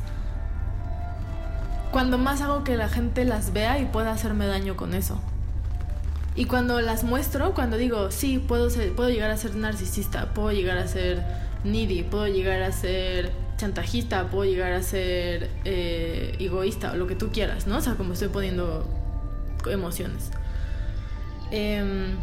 Cuando 1.92 2.18
más 2.18 2.40
hago 2.40 2.64
que 2.64 2.78
la 2.78 2.88
gente 2.88 3.26
las 3.26 3.52
vea 3.52 3.80
y 3.80 3.86
pueda 3.86 4.14
hacerme 4.14 4.48
daño 4.48 4.78
con 4.78 4.94
eso. 4.94 5.20
Y 6.36 6.46
cuando 6.46 6.82
las 6.82 7.04
muestro, 7.04 7.54
cuando 7.54 7.78
digo, 7.78 8.12
sí, 8.12 8.40
puedo, 8.40 8.70
ser, 8.70 8.94
puedo 8.94 9.10
llegar 9.10 9.32
a 9.32 9.38
ser 9.38 9.56
narcisista, 9.56 10.34
puedo 10.34 10.52
llegar 10.52 10.78
a 10.78 10.88
ser 10.88 11.24
needy, 11.64 12.04
puedo 12.04 12.28
llegar 12.28 12.62
a 12.62 12.72
ser 12.72 13.32
chantajista, 13.58 14.28
puedo 14.30 14.44
llegar 14.44 14.74
a 14.74 14.84
ser 14.84 15.50
eh, 15.64 16.36
egoísta 16.40 16.92
o 16.92 16.98
lo 16.98 17.08
que 17.08 17.16
tú 17.16 17.30
quieras, 17.32 17.68
¿no? 17.68 17.78
O 17.78 17.82
sea, 17.82 17.96
como 17.96 18.14
estoy 18.14 18.28
poniendo 18.28 18.86
emociones. 19.66 20.32
Em, 21.52 22.18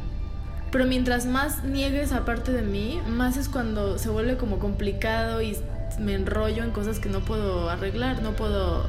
pero 0.71 0.85
mientras 0.85 1.26
más 1.26 1.64
niegue 1.64 2.02
esa 2.02 2.25
parte 2.25 2.52
de 2.52 2.62
mí, 2.62 3.00
más 3.09 3.38
es 3.38 3.49
cuando 3.49 3.99
se 3.99 4.11
vuelve 4.11 4.37
como 4.37 4.59
complicado 4.59 5.40
y 5.40 5.57
me 5.99 6.14
enrollo 6.14 6.64
en 6.64 6.71
cosas 6.71 6.99
que 6.99 7.09
no 7.09 7.21
puedo 7.21 7.71
arreglar, 7.71 8.23
no 8.23 8.33
puedo 8.33 8.87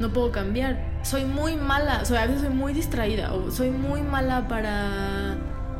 no 0.00 0.12
puedo 0.12 0.30
cambiar. 0.30 0.85
Soy 1.06 1.24
muy 1.24 1.54
mala, 1.54 2.00
o 2.02 2.04
sea, 2.04 2.22
a 2.22 2.26
veces 2.26 2.42
soy 2.42 2.50
muy 2.50 2.72
distraída 2.72 3.32
o 3.32 3.52
soy 3.52 3.70
muy 3.70 4.02
mala 4.02 4.48
para 4.48 5.36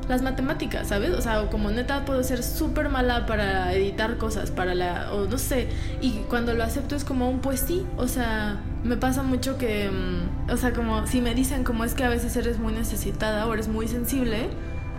las 0.08 0.22
matemáticas, 0.22 0.86
¿sabes? 0.86 1.10
O 1.14 1.20
sea, 1.20 1.50
como 1.50 1.68
neta 1.72 2.04
puedo 2.04 2.22
ser 2.22 2.44
súper 2.44 2.88
mala 2.90 3.26
para 3.26 3.72
editar 3.74 4.18
cosas, 4.18 4.52
para 4.52 4.76
la, 4.76 5.12
o 5.12 5.26
no 5.26 5.36
sé, 5.36 5.68
y 6.00 6.12
cuando 6.28 6.54
lo 6.54 6.62
acepto 6.62 6.94
es 6.94 7.02
como 7.02 7.28
un 7.28 7.40
pues 7.40 7.58
sí, 7.58 7.84
o 7.96 8.06
sea, 8.06 8.60
me 8.84 8.96
pasa 8.96 9.24
mucho 9.24 9.58
que, 9.58 9.90
mm, 9.90 10.52
o 10.52 10.56
sea, 10.56 10.72
como 10.72 11.08
si 11.08 11.20
me 11.20 11.34
dicen 11.34 11.64
como 11.64 11.82
es 11.82 11.94
que 11.94 12.04
a 12.04 12.08
veces 12.08 12.36
eres 12.36 12.60
muy 12.60 12.72
necesitada 12.72 13.48
o 13.48 13.52
eres 13.52 13.66
muy 13.66 13.88
sensible, 13.88 14.48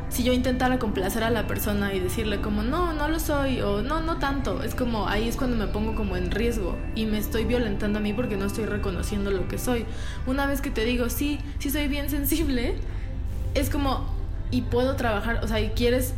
si 0.10 0.24
yo 0.24 0.32
intentara 0.32 0.80
complacer 0.80 1.24
a 1.24 1.30
la 1.30 1.48
persona 1.48 1.94
y 1.94 2.00
decirle 2.00 2.40
como 2.40 2.64
no, 2.64 2.94
no 2.94 3.10
lo 3.10 3.20
soy 3.20 3.62
o 3.62 3.82
no, 3.82 4.02
no 4.02 4.18
tanto, 4.18 4.64
es 4.64 4.74
como 4.74 5.08
ahí 5.08 5.28
es 5.28 5.36
cuando 5.36 5.58
me 5.58 5.68
pongo 5.68 5.96
como 5.96 6.16
en 6.16 6.32
riesgo 6.32 6.78
y 6.96 7.06
me 7.06 7.18
estoy 7.18 7.46
violentando 7.46 8.00
a 8.00 8.02
mí 8.02 8.14
porque 8.14 8.38
no 8.38 8.46
estoy 8.46 8.66
reconociendo 8.66 9.32
lo 9.32 9.48
que 9.48 9.58
soy. 9.58 9.86
Una 10.26 10.48
vez 10.48 10.62
que 10.62 10.72
te 10.72 10.86
digo, 10.86 11.10
sí, 11.10 11.40
sí 11.60 11.70
soy 11.70 11.88
bien 11.88 12.10
sensible, 12.10 12.76
es 13.54 13.70
como, 13.70 14.06
y 14.50 14.62
puedo 14.62 14.96
trabajar, 14.96 15.42
o 15.44 15.48
sea, 15.48 15.60
y 15.60 15.70
quieres 15.70 16.14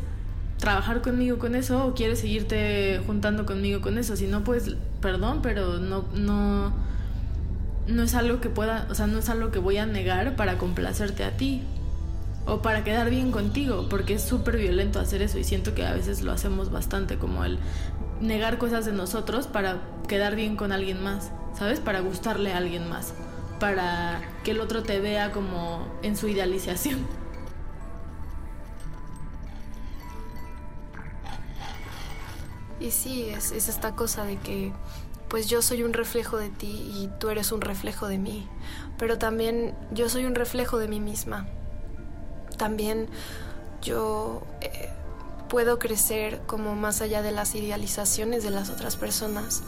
trabajar 0.57 1.01
conmigo 1.01 1.39
con 1.39 1.55
eso 1.55 1.87
o 1.87 1.93
quieres 1.93 2.19
seguirte 2.19 3.01
juntando 3.07 3.45
conmigo 3.45 3.81
con 3.81 3.97
eso, 3.97 4.15
si 4.15 4.27
no, 4.27 4.43
pues, 4.43 4.75
perdón, 5.01 5.39
pero 5.41 5.79
no, 5.79 6.05
no, 6.13 6.73
no 7.87 8.03
es 8.03 8.13
algo 8.13 8.39
que 8.39 8.49
pueda, 8.49 8.85
o 8.91 8.95
sea, 8.95 9.07
no 9.07 9.19
es 9.19 9.29
algo 9.29 9.49
que 9.49 9.57
voy 9.57 9.77
a 9.77 9.87
negar 9.87 10.35
para 10.35 10.59
complacerte 10.59 11.23
a 11.23 11.35
ti 11.35 11.63
o 12.45 12.61
para 12.61 12.83
quedar 12.83 13.09
bien 13.09 13.31
contigo, 13.31 13.87
porque 13.89 14.15
es 14.15 14.23
súper 14.23 14.57
violento 14.57 14.99
hacer 14.99 15.21
eso 15.21 15.37
y 15.37 15.43
siento 15.43 15.75
que 15.75 15.85
a 15.85 15.93
veces 15.93 16.21
lo 16.21 16.31
hacemos 16.31 16.71
bastante, 16.71 17.17
como 17.17 17.43
el 17.45 17.59
negar 18.21 18.57
cosas 18.57 18.85
de 18.85 18.91
nosotros 18.91 19.47
para 19.47 19.81
quedar 20.07 20.35
bien 20.35 20.55
con 20.55 20.71
alguien 20.71 21.03
más, 21.03 21.31
¿sabes? 21.57 21.79
Para 21.79 21.99
gustarle 21.99 22.53
a 22.53 22.57
alguien 22.57 22.89
más, 22.89 23.13
para 23.59 24.21
que 24.43 24.51
el 24.51 24.59
otro 24.59 24.83
te 24.83 24.99
vea 24.99 25.31
como 25.31 25.87
en 26.01 26.17
su 26.17 26.27
idealización. 26.27 26.99
Y 32.81 32.91
sí, 32.91 33.23
es, 33.23 33.51
es 33.51 33.67
esta 33.67 33.93
cosa 33.93 34.23
de 34.23 34.37
que 34.37 34.71
pues 35.27 35.47
yo 35.47 35.61
soy 35.61 35.83
un 35.83 35.91
reflejo 35.91 36.37
de 36.37 36.47
ti 36.47 36.89
y 36.95 37.09
tú 37.19 37.29
eres 37.29 37.51
un 37.51 37.59
reflejo 37.59 38.07
de 38.07 38.17
mí, 38.17 38.47
pero 38.97 39.17
también 39.17 39.75
yo 39.91 40.07
soy 40.07 40.23
un 40.23 40.33
reflejo 40.33 40.77
de 40.79 40.87
mí 40.87 41.01
misma 41.01 41.45
también 42.59 43.07
yo 43.81 44.43
eh, 44.61 44.89
puedo 45.47 45.79
crecer 45.79 46.41
como 46.45 46.75
más 46.75 47.01
allá 47.01 47.23
de 47.23 47.31
las 47.31 47.55
idealizaciones 47.55 48.43
de 48.43 48.51
las 48.51 48.69
otras 48.69 48.97
personas 48.97 49.63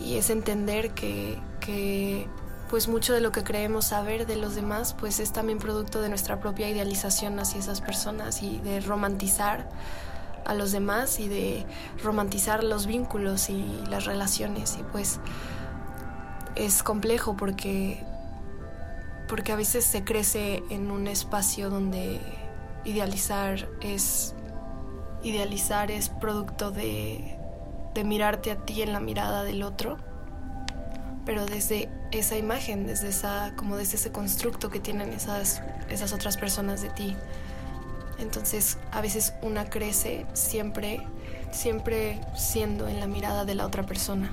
y 0.00 0.16
es 0.16 0.30
entender 0.30 0.92
que, 0.92 1.38
que 1.60 2.26
pues 2.70 2.88
mucho 2.88 3.12
de 3.12 3.20
lo 3.20 3.32
que 3.32 3.44
creemos 3.44 3.86
saber 3.86 4.26
de 4.26 4.36
los 4.36 4.54
demás 4.54 4.94
pues 4.98 5.20
es 5.20 5.32
también 5.32 5.58
producto 5.58 6.00
de 6.00 6.08
nuestra 6.08 6.40
propia 6.40 6.70
idealización 6.70 7.38
hacia 7.38 7.60
esas 7.60 7.82
personas 7.82 8.42
y 8.42 8.58
de 8.60 8.80
romantizar 8.80 9.68
a 10.46 10.54
los 10.54 10.72
demás 10.72 11.18
y 11.18 11.28
de 11.28 11.66
romantizar 12.02 12.62
los 12.62 12.86
vínculos 12.86 13.50
y 13.50 13.82
las 13.90 14.04
relaciones. 14.04 14.76
Y 14.78 14.84
pues 14.84 15.18
es 16.54 16.82
complejo 16.82 17.36
porque 17.36 18.02
porque 19.28 19.52
a 19.52 19.56
veces 19.56 19.84
se 19.84 20.04
crece 20.04 20.62
en 20.70 20.90
un 20.90 21.06
espacio 21.06 21.70
donde 21.70 22.20
idealizar 22.84 23.68
es 23.80 24.34
idealizar 25.22 25.90
es 25.90 26.08
producto 26.08 26.70
de, 26.70 27.36
de 27.94 28.04
mirarte 28.04 28.52
a 28.52 28.56
ti 28.64 28.82
en 28.82 28.92
la 28.92 29.00
mirada 29.00 29.42
del 29.42 29.62
otro 29.62 29.98
pero 31.24 31.44
desde 31.44 31.90
esa 32.12 32.36
imagen 32.36 32.86
desde 32.86 33.08
esa 33.08 33.52
como 33.56 33.76
desde 33.76 33.96
ese 33.96 34.12
constructo 34.12 34.70
que 34.70 34.80
tienen 34.80 35.12
esas 35.12 35.60
esas 35.90 36.12
otras 36.12 36.36
personas 36.36 36.80
de 36.80 36.88
ti. 36.90 37.16
Entonces 38.18 38.78
a 38.92 39.00
veces 39.00 39.34
una 39.42 39.68
crece 39.68 40.24
siempre 40.32 41.02
siempre 41.50 42.20
siendo 42.34 42.88
en 42.88 43.00
la 43.00 43.06
mirada 43.06 43.44
de 43.44 43.54
la 43.54 43.66
otra 43.66 43.84
persona. 43.84 44.32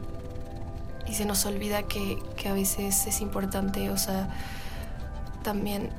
Y 1.07 1.15
se 1.15 1.25
nos 1.25 1.45
olvida 1.45 1.83
que, 1.83 2.17
que 2.37 2.47
a 2.47 2.53
veces 2.53 3.07
es 3.07 3.19
importante 3.19 3.89
o 3.89 3.97
sea 3.97 4.29
también 5.43 5.89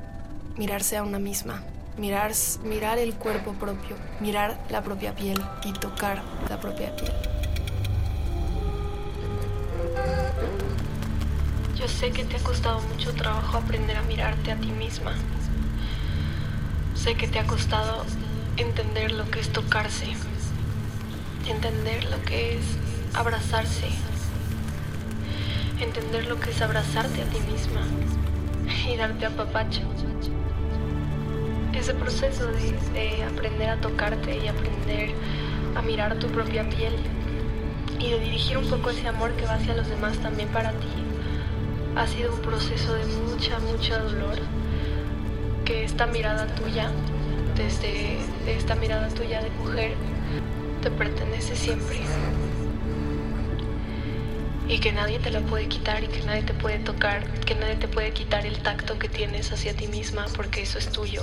mirarse 0.57 0.97
a 0.97 1.03
una 1.03 1.19
misma, 1.19 1.61
mirar, 1.97 2.31
mirar 2.63 2.97
el 2.97 3.13
cuerpo 3.13 3.53
propio, 3.53 3.95
mirar 4.19 4.59
la 4.69 4.81
propia 4.81 5.15
piel 5.15 5.41
y 5.63 5.71
tocar 5.73 6.23
la 6.49 6.59
propia 6.59 6.93
piel. 6.95 7.13
Yo 11.75 11.87
sé 11.87 12.11
que 12.11 12.25
te 12.25 12.37
ha 12.37 12.39
costado 12.39 12.81
mucho 12.81 13.13
trabajo 13.13 13.57
aprender 13.57 13.95
a 13.95 14.01
mirarte 14.03 14.51
a 14.51 14.55
ti 14.57 14.71
misma. 14.71 15.13
Sé 16.95 17.15
que 17.15 17.27
te 17.27 17.39
ha 17.39 17.45
costado 17.45 18.03
entender 18.57 19.11
lo 19.11 19.29
que 19.29 19.39
es 19.39 19.51
tocarse, 19.51 20.07
entender 21.47 22.05
lo 22.05 22.21
que 22.23 22.57
es 22.57 22.65
abrazarse, 23.13 23.89
entender 25.79 26.25
lo 26.25 26.39
que 26.39 26.49
es 26.49 26.61
abrazarte 26.61 27.21
a 27.21 27.25
ti 27.25 27.39
misma 27.41 27.81
y 28.87 28.95
darte 28.97 29.25
a 29.25 29.29
papacho. 29.29 29.81
Ese 31.73 31.93
proceso 31.93 32.47
de, 32.47 33.23
aprender 33.23 33.69
a 33.69 33.77
tocarte 33.77 34.37
y 34.37 34.47
aprender 34.47 35.11
a 35.75 35.81
mirar 35.81 36.17
tu 36.19 36.27
propia 36.27 36.67
piel 36.69 36.93
y 37.99 38.11
de 38.11 38.19
dirigir 38.19 38.57
un 38.57 38.69
poco 38.69 38.89
ese 38.89 39.07
amor 39.07 39.33
que 39.33 39.45
va 39.45 39.55
hacia 39.55 39.75
los 39.75 39.87
demás 39.87 40.17
también 40.17 40.49
para 40.49 40.71
ti 40.71 40.87
ha 41.95 42.07
sido 42.07 42.33
un 42.33 42.41
proceso 42.41 42.93
de 42.93 43.05
mucha, 43.05 43.59
mucha 43.59 43.99
dolor. 43.99 44.37
Que 45.63 45.83
esta 45.83 46.05
mirada 46.05 46.45
tuya, 46.47 46.91
desde 47.55 48.17
esta 48.45 48.75
mirada 48.75 49.07
tuya 49.09 49.41
de 49.41 49.49
mujer, 49.51 49.93
te 50.81 50.91
pertenece 50.91 51.55
siempre 51.55 52.01
y 54.67 54.79
que 54.79 54.91
nadie 54.91 55.19
te 55.19 55.29
la 55.31 55.41
puede 55.41 55.67
quitar 55.67 56.03
y 56.03 56.07
que 56.07 56.23
nadie 56.23 56.43
te 56.43 56.53
puede 56.53 56.79
tocar, 56.79 57.23
que 57.41 57.55
nadie 57.55 57.75
te 57.75 57.87
puede 57.87 58.11
quitar 58.11 58.45
el 58.45 58.57
tacto 58.61 58.97
que 58.97 59.07
tienes 59.07 59.51
hacia 59.51 59.75
ti 59.75 59.87
misma 59.87 60.25
porque 60.35 60.63
eso 60.63 60.79
es 60.79 60.89
tuyo. 60.89 61.21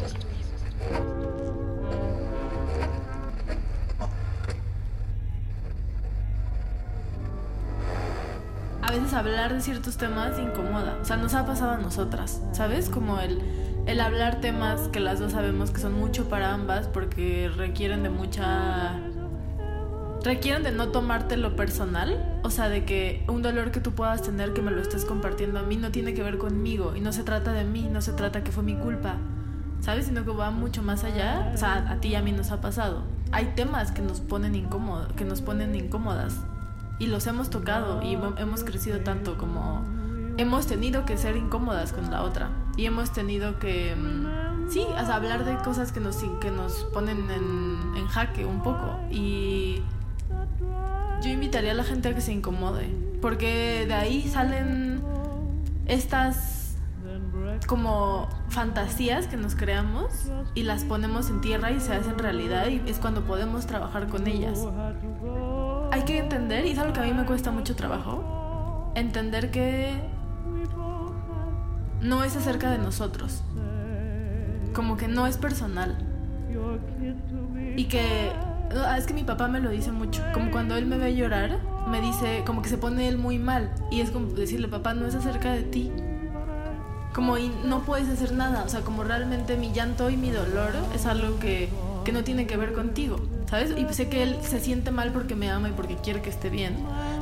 A 8.83 8.91
veces 8.91 9.15
hablar 9.15 9.55
de 9.55 9.61
ciertos 9.61 9.97
temas 9.97 10.39
incomoda, 10.39 10.99
o 11.01 11.05
sea, 11.05 11.17
nos 11.17 11.35
ha 11.35 11.47
pasado 11.47 11.73
a 11.73 11.79
nosotras, 11.79 12.43
¿sabes? 12.53 12.91
Como 12.91 13.21
el, 13.21 13.41
el 13.87 14.01
hablar 14.01 14.41
temas 14.41 14.89
que 14.89 15.01
las 15.01 15.19
dos 15.19 15.33
sabemos 15.33 15.71
que 15.71 15.81
son 15.81 15.95
mucho 15.95 16.29
para 16.29 16.53
ambas 16.53 16.89
porque 16.89 17.51
requieren 17.57 18.03
de 18.03 18.11
mucha 18.11 19.01
requieren 20.25 20.63
de 20.63 20.73
no 20.73 20.89
tomarte 20.89 21.37
lo 21.37 21.57
personal, 21.57 22.41
o 22.43 22.51
sea, 22.51 22.69
de 22.69 22.85
que 22.85 23.25
un 23.29 23.43
dolor 23.43 23.73
que 23.73 23.81
tú 23.81 23.93
puedas 23.93 24.23
tener 24.23 24.53
que 24.53 24.63
me 24.63 24.71
lo 24.71 24.81
estés 24.81 25.05
compartiendo 25.05 25.59
a 25.59 25.63
mí 25.63 25.77
no 25.77 25.91
tiene 25.91 26.15
que 26.15 26.23
ver 26.23 26.39
conmigo 26.39 26.95
y 26.97 27.01
no 27.01 27.13
se 27.13 27.25
trata 27.25 27.53
de 27.53 27.65
mí, 27.65 27.89
no 27.91 28.01
se 28.03 28.13
trata 28.13 28.45
que 28.45 28.53
fue 28.53 28.63
mi 28.63 28.77
culpa, 28.77 29.17
¿sabes? 29.81 30.07
Sino 30.07 30.25
que 30.25 30.31
va 30.31 30.51
mucho 30.51 30.83
más 30.83 31.05
allá, 31.05 31.51
o 31.55 31.57
sea, 31.57 31.91
a 31.91 31.97
ti 31.97 32.09
y 32.09 32.15
a 32.15 32.23
mí 32.23 32.33
nos 32.33 32.51
ha 32.53 32.61
pasado. 32.61 33.03
Hay 33.33 33.53
temas 33.57 33.93
que 33.93 34.03
nos 34.03 34.21
ponen 34.21 34.55
incómodos, 34.55 35.13
que 35.15 35.25
nos 35.25 35.41
ponen 35.41 35.75
incómodas 35.75 36.37
y 36.99 37.07
los 37.07 37.27
hemos 37.27 37.51
tocado 37.51 38.03
y 38.03 38.15
hemos 38.15 38.65
crecido 38.65 39.01
tanto 39.01 39.37
como 39.37 39.83
hemos 40.37 40.67
tenido 40.67 41.05
que 41.05 41.17
ser 41.19 41.37
incómodas 41.37 41.93
con 41.93 42.11
la 42.11 42.23
otra 42.23 42.51
y 42.77 42.87
hemos 42.87 43.13
tenido 43.13 43.59
que 43.59 43.95
mm, 43.97 44.71
sí, 44.71 44.81
o 44.81 45.07
sea, 45.07 45.17
hablar 45.17 45.45
de 45.45 45.57
cosas 45.59 45.93
que 45.93 46.01
nos 46.01 46.17
que 46.41 46.51
nos 46.51 46.85
ponen 46.93 47.31
en, 47.31 47.97
en 47.97 48.07
jaque 48.07 48.47
un 48.47 48.63
poco 48.63 48.99
y 49.11 49.83
yo 51.23 51.31
invitaría 51.31 51.73
a 51.73 51.75
la 51.75 51.85
gente 51.85 52.09
a 52.09 52.15
que 52.15 52.21
se 52.21 52.33
incomode, 52.33 52.89
porque 53.21 53.85
de 53.87 53.95
ahí 53.95 54.29
salen 54.29 55.03
estas 55.87 56.77
como 57.67 58.29
fantasías 58.49 59.27
que 59.27 59.37
nos 59.37 59.55
creamos 59.55 60.31
y 60.55 60.63
las 60.63 60.85
ponemos 60.85 61.31
en 61.31 61.41
tierra 61.41 61.71
y 61.71 61.81
se 61.81 61.95
hacen 61.95 62.19
realidad 62.19 62.67
y 62.69 62.83
es 62.89 62.99
cuando 62.99 63.23
podemos 63.23 63.67
trabajar 63.67 64.09
con 64.09 64.27
ellas. 64.27 64.59
Hay 65.93 66.03
que 66.03 66.19
entender, 66.19 66.67
y 66.67 66.71
es 66.71 66.79
algo 66.79 66.93
que 66.93 67.01
a 67.01 67.05
mí 67.05 67.13
me 67.13 67.25
cuesta 67.25 67.51
mucho 67.51 67.77
trabajo, 67.77 68.93
entender 68.95 69.51
que 69.51 69.93
no 72.01 72.25
es 72.25 72.37
acerca 72.37 72.71
de 72.71 72.79
nosotros, 72.79 73.43
como 74.75 74.97
que 74.97 75.09
no 75.09 75.27
es 75.27 75.37
personal. 75.37 75.97
Y 77.77 77.85
que 77.85 78.33
es 78.97 79.07
que 79.07 79.15
mi 79.15 79.25
papá 79.25 79.49
me 79.49 79.61
lo 79.61 79.71
dice 79.71 79.93
mucho, 79.93 80.23
como 80.33 80.51
cuando 80.51 80.77
él 80.77 80.87
me 80.87 80.99
ve 80.99 81.15
llorar, 81.15 81.59
me 81.89 82.01
dice 82.01 82.43
como 82.47 82.63
que 82.63 82.69
se 82.69 82.79
pone 82.79 83.09
él 83.09 83.19
muy 83.19 83.39
mal 83.39 83.73
y 83.91 84.01
es 84.01 84.11
como 84.11 84.27
decirle, 84.27 84.69
papá, 84.69 84.95
no 84.95 85.07
es 85.07 85.15
acerca 85.15 85.53
de 85.53 85.63
ti. 85.63 85.93
Como 87.15 87.37
y 87.37 87.53
no 87.65 87.83
puedes 87.83 88.09
hacer 88.09 88.33
nada, 88.33 88.65
o 88.65 88.69
sea, 88.69 88.81
como 88.81 89.05
realmente 89.05 89.57
mi 89.57 89.73
llanto 89.73 90.09
y 90.09 90.17
mi 90.17 90.31
dolor 90.31 90.73
es 90.95 91.05
algo 91.05 91.39
que, 91.39 91.69
que 92.05 92.13
no 92.13 92.25
tiene 92.25 92.47
que 92.47 92.57
ver 92.57 92.73
contigo, 92.73 93.17
¿sabes? 93.51 93.75
Y 93.77 93.93
sé 93.93 94.09
que 94.09 94.23
él 94.23 94.39
se 94.41 94.61
siente 94.61 94.91
mal 94.91 95.13
porque 95.13 95.35
me 95.35 95.51
ama 95.51 95.69
y 95.69 95.73
porque 95.73 95.97
quiere 95.97 96.23
que 96.23 96.31
esté 96.31 96.49
bien, 96.49 96.75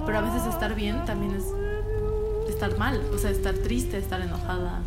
pero 0.06 0.18
a 0.18 0.20
veces 0.20 0.46
estar 0.46 0.76
bien 0.76 1.04
también 1.06 1.34
es 1.34 1.44
estar 2.48 2.78
mal, 2.78 3.00
o 3.12 3.18
sea, 3.18 3.30
estar 3.30 3.54
triste, 3.54 3.98
estar 3.98 4.20
enojada. 4.20 4.80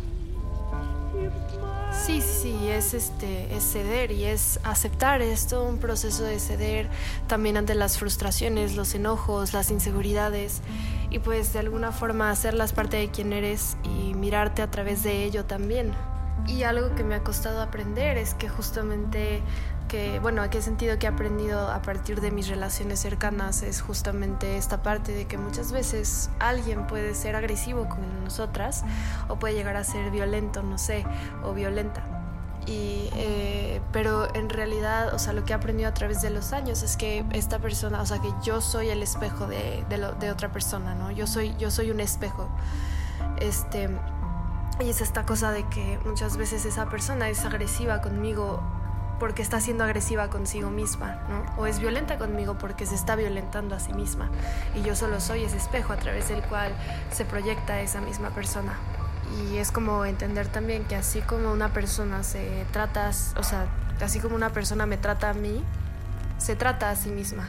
Sí, 2.02 2.20
sí, 2.20 2.68
es 2.68 2.92
este, 2.92 3.54
es 3.54 3.62
ceder 3.64 4.10
y 4.10 4.24
es 4.24 4.60
aceptar, 4.62 5.22
es 5.22 5.46
todo 5.46 5.64
un 5.64 5.78
proceso 5.78 6.24
de 6.24 6.38
ceder 6.38 6.90
también 7.28 7.56
ante 7.56 7.74
las 7.74 7.98
frustraciones, 7.98 8.76
los 8.76 8.94
enojos, 8.94 9.54
las 9.54 9.70
inseguridades 9.70 10.60
y 11.10 11.18
pues 11.20 11.52
de 11.52 11.60
alguna 11.60 11.92
forma 11.92 12.30
hacerlas 12.30 12.72
parte 12.72 12.98
de 12.98 13.10
quien 13.10 13.32
eres 13.32 13.76
y 13.84 14.14
mirarte 14.14 14.60
a 14.60 14.70
través 14.70 15.02
de 15.02 15.24
ello 15.24 15.44
también. 15.44 15.92
Y 16.46 16.64
algo 16.64 16.94
que 16.94 17.04
me 17.04 17.14
ha 17.14 17.22
costado 17.22 17.62
aprender 17.62 18.18
es 18.18 18.34
que 18.34 18.48
justamente 18.50 19.40
que, 19.94 20.18
bueno, 20.18 20.42
¿a 20.42 20.50
qué 20.50 20.60
sentido 20.60 20.98
que 20.98 21.06
he 21.06 21.08
aprendido 21.08 21.70
a 21.70 21.80
partir 21.80 22.20
de 22.20 22.32
mis 22.32 22.48
relaciones 22.48 22.98
cercanas 22.98 23.62
es 23.62 23.80
justamente 23.80 24.56
esta 24.56 24.82
parte 24.82 25.12
de 25.12 25.26
que 25.28 25.38
muchas 25.38 25.70
veces 25.70 26.30
alguien 26.40 26.88
puede 26.88 27.14
ser 27.14 27.36
agresivo 27.36 27.88
con 27.88 28.24
nosotras 28.24 28.82
o 29.28 29.36
puede 29.36 29.54
llegar 29.54 29.76
a 29.76 29.84
ser 29.84 30.10
violento, 30.10 30.64
no 30.64 30.78
sé, 30.78 31.06
o 31.44 31.54
violenta. 31.54 32.02
Y, 32.66 33.08
eh, 33.14 33.80
pero 33.92 34.34
en 34.34 34.48
realidad, 34.48 35.14
o 35.14 35.20
sea, 35.20 35.32
lo 35.32 35.44
que 35.44 35.52
he 35.52 35.54
aprendido 35.54 35.88
a 35.88 35.94
través 35.94 36.20
de 36.22 36.30
los 36.30 36.52
años 36.52 36.82
es 36.82 36.96
que 36.96 37.24
esta 37.30 37.60
persona, 37.60 38.02
o 38.02 38.06
sea, 38.06 38.18
que 38.18 38.32
yo 38.42 38.60
soy 38.60 38.88
el 38.88 39.00
espejo 39.00 39.46
de, 39.46 39.84
de 40.18 40.30
otra 40.32 40.50
persona, 40.50 40.96
¿no? 40.96 41.12
Yo 41.12 41.28
soy, 41.28 41.54
yo 41.56 41.70
soy 41.70 41.92
un 41.92 42.00
espejo. 42.00 42.48
Este, 43.38 43.88
y 44.80 44.88
es 44.88 45.00
esta 45.00 45.24
cosa 45.24 45.52
de 45.52 45.62
que 45.68 46.00
muchas 46.04 46.36
veces 46.36 46.64
esa 46.64 46.86
persona 46.86 47.28
es 47.28 47.44
agresiva 47.44 48.00
conmigo 48.00 48.60
porque 49.18 49.42
está 49.42 49.60
siendo 49.60 49.84
agresiva 49.84 50.28
consigo 50.28 50.70
misma, 50.70 51.22
¿no? 51.28 51.44
O 51.56 51.66
es 51.66 51.78
violenta 51.78 52.18
conmigo 52.18 52.56
porque 52.58 52.86
se 52.86 52.94
está 52.94 53.16
violentando 53.16 53.74
a 53.74 53.80
sí 53.80 53.92
misma. 53.92 54.30
Y 54.74 54.82
yo 54.82 54.96
solo 54.96 55.20
soy 55.20 55.44
ese 55.44 55.56
espejo 55.56 55.92
a 55.92 55.96
través 55.96 56.28
del 56.28 56.42
cual 56.42 56.72
se 57.10 57.24
proyecta 57.24 57.80
esa 57.80 58.00
misma 58.00 58.30
persona. 58.30 58.74
Y 59.38 59.58
es 59.58 59.72
como 59.72 60.04
entender 60.04 60.48
también 60.48 60.84
que 60.84 60.96
así 60.96 61.20
como 61.20 61.52
una 61.52 61.72
persona 61.72 62.22
se 62.22 62.66
trata, 62.72 63.10
o 63.36 63.42
sea, 63.42 63.66
así 64.00 64.20
como 64.20 64.34
una 64.34 64.50
persona 64.50 64.86
me 64.86 64.96
trata 64.96 65.30
a 65.30 65.34
mí, 65.34 65.62
se 66.38 66.56
trata 66.56 66.90
a 66.90 66.96
sí 66.96 67.10
misma. 67.10 67.48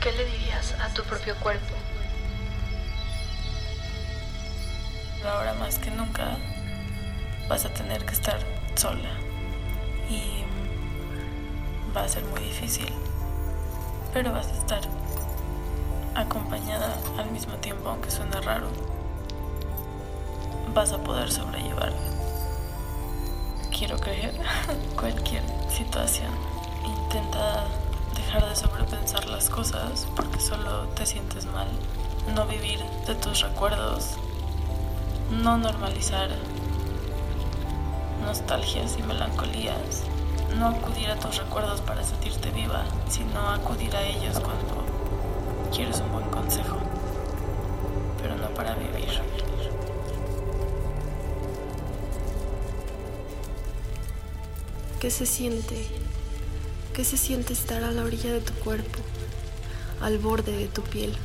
¿Qué 0.00 0.12
le 0.12 0.24
dirías 0.24 0.74
a 0.80 0.88
tu 0.94 1.02
propio 1.04 1.34
cuerpo? 1.40 1.74
Ahora 5.26 5.52
más 5.54 5.78
que 5.78 5.90
nunca 5.90 6.38
vas 7.50 7.64
a 7.64 7.68
tener 7.68 8.06
que 8.06 8.12
estar 8.12 8.38
sola 8.76 9.10
y 10.08 10.44
va 11.94 12.04
a 12.04 12.08
ser 12.08 12.24
muy 12.26 12.40
difícil, 12.42 12.86
pero 14.14 14.32
vas 14.32 14.46
a 14.46 14.52
estar 14.52 14.80
acompañada 16.14 16.96
al 17.18 17.28
mismo 17.32 17.54
tiempo, 17.54 17.88
aunque 17.88 18.08
suene 18.08 18.40
raro. 18.40 18.68
Vas 20.72 20.92
a 20.92 20.98
poder 20.98 21.32
sobrellevarlo. 21.32 21.98
Quiero 23.76 23.98
creer 23.98 24.32
cualquier 24.96 25.42
situación. 25.68 26.30
Intenta 26.86 27.66
dejar 28.14 28.48
de 28.48 28.54
sobrepensar 28.54 29.26
las 29.26 29.50
cosas 29.50 30.06
porque 30.14 30.38
solo 30.38 30.86
te 30.94 31.04
sientes 31.04 31.46
mal. 31.46 31.68
No 32.32 32.46
vivir 32.46 32.78
de 33.08 33.16
tus 33.16 33.40
recuerdos. 33.40 34.10
No 35.32 35.58
normalizar 35.58 36.30
nostalgias 38.20 38.96
y 38.98 39.02
melancolías. 39.02 40.02
No 40.58 40.68
acudir 40.68 41.08
a 41.08 41.16
tus 41.16 41.36
recuerdos 41.36 41.80
para 41.80 42.04
sentirte 42.04 42.50
viva, 42.50 42.84
sino 43.08 43.50
acudir 43.50 43.94
a 43.96 44.02
ellos 44.02 44.40
cuando 44.40 44.84
quieres 45.74 46.00
un 46.00 46.12
buen 46.12 46.28
consejo, 46.30 46.78
pero 48.20 48.36
no 48.36 48.48
para 48.50 48.74
vivir. 48.74 49.20
¿Qué 55.00 55.10
se 55.10 55.24
siente? 55.24 55.86
¿Qué 56.92 57.04
se 57.04 57.16
siente 57.16 57.52
estar 57.52 57.84
a 57.84 57.90
la 57.90 58.02
orilla 58.02 58.32
de 58.32 58.40
tu 58.40 58.52
cuerpo, 58.54 58.98
al 60.02 60.18
borde 60.18 60.52
de 60.52 60.68
tu 60.68 60.82
piel? 60.82 61.16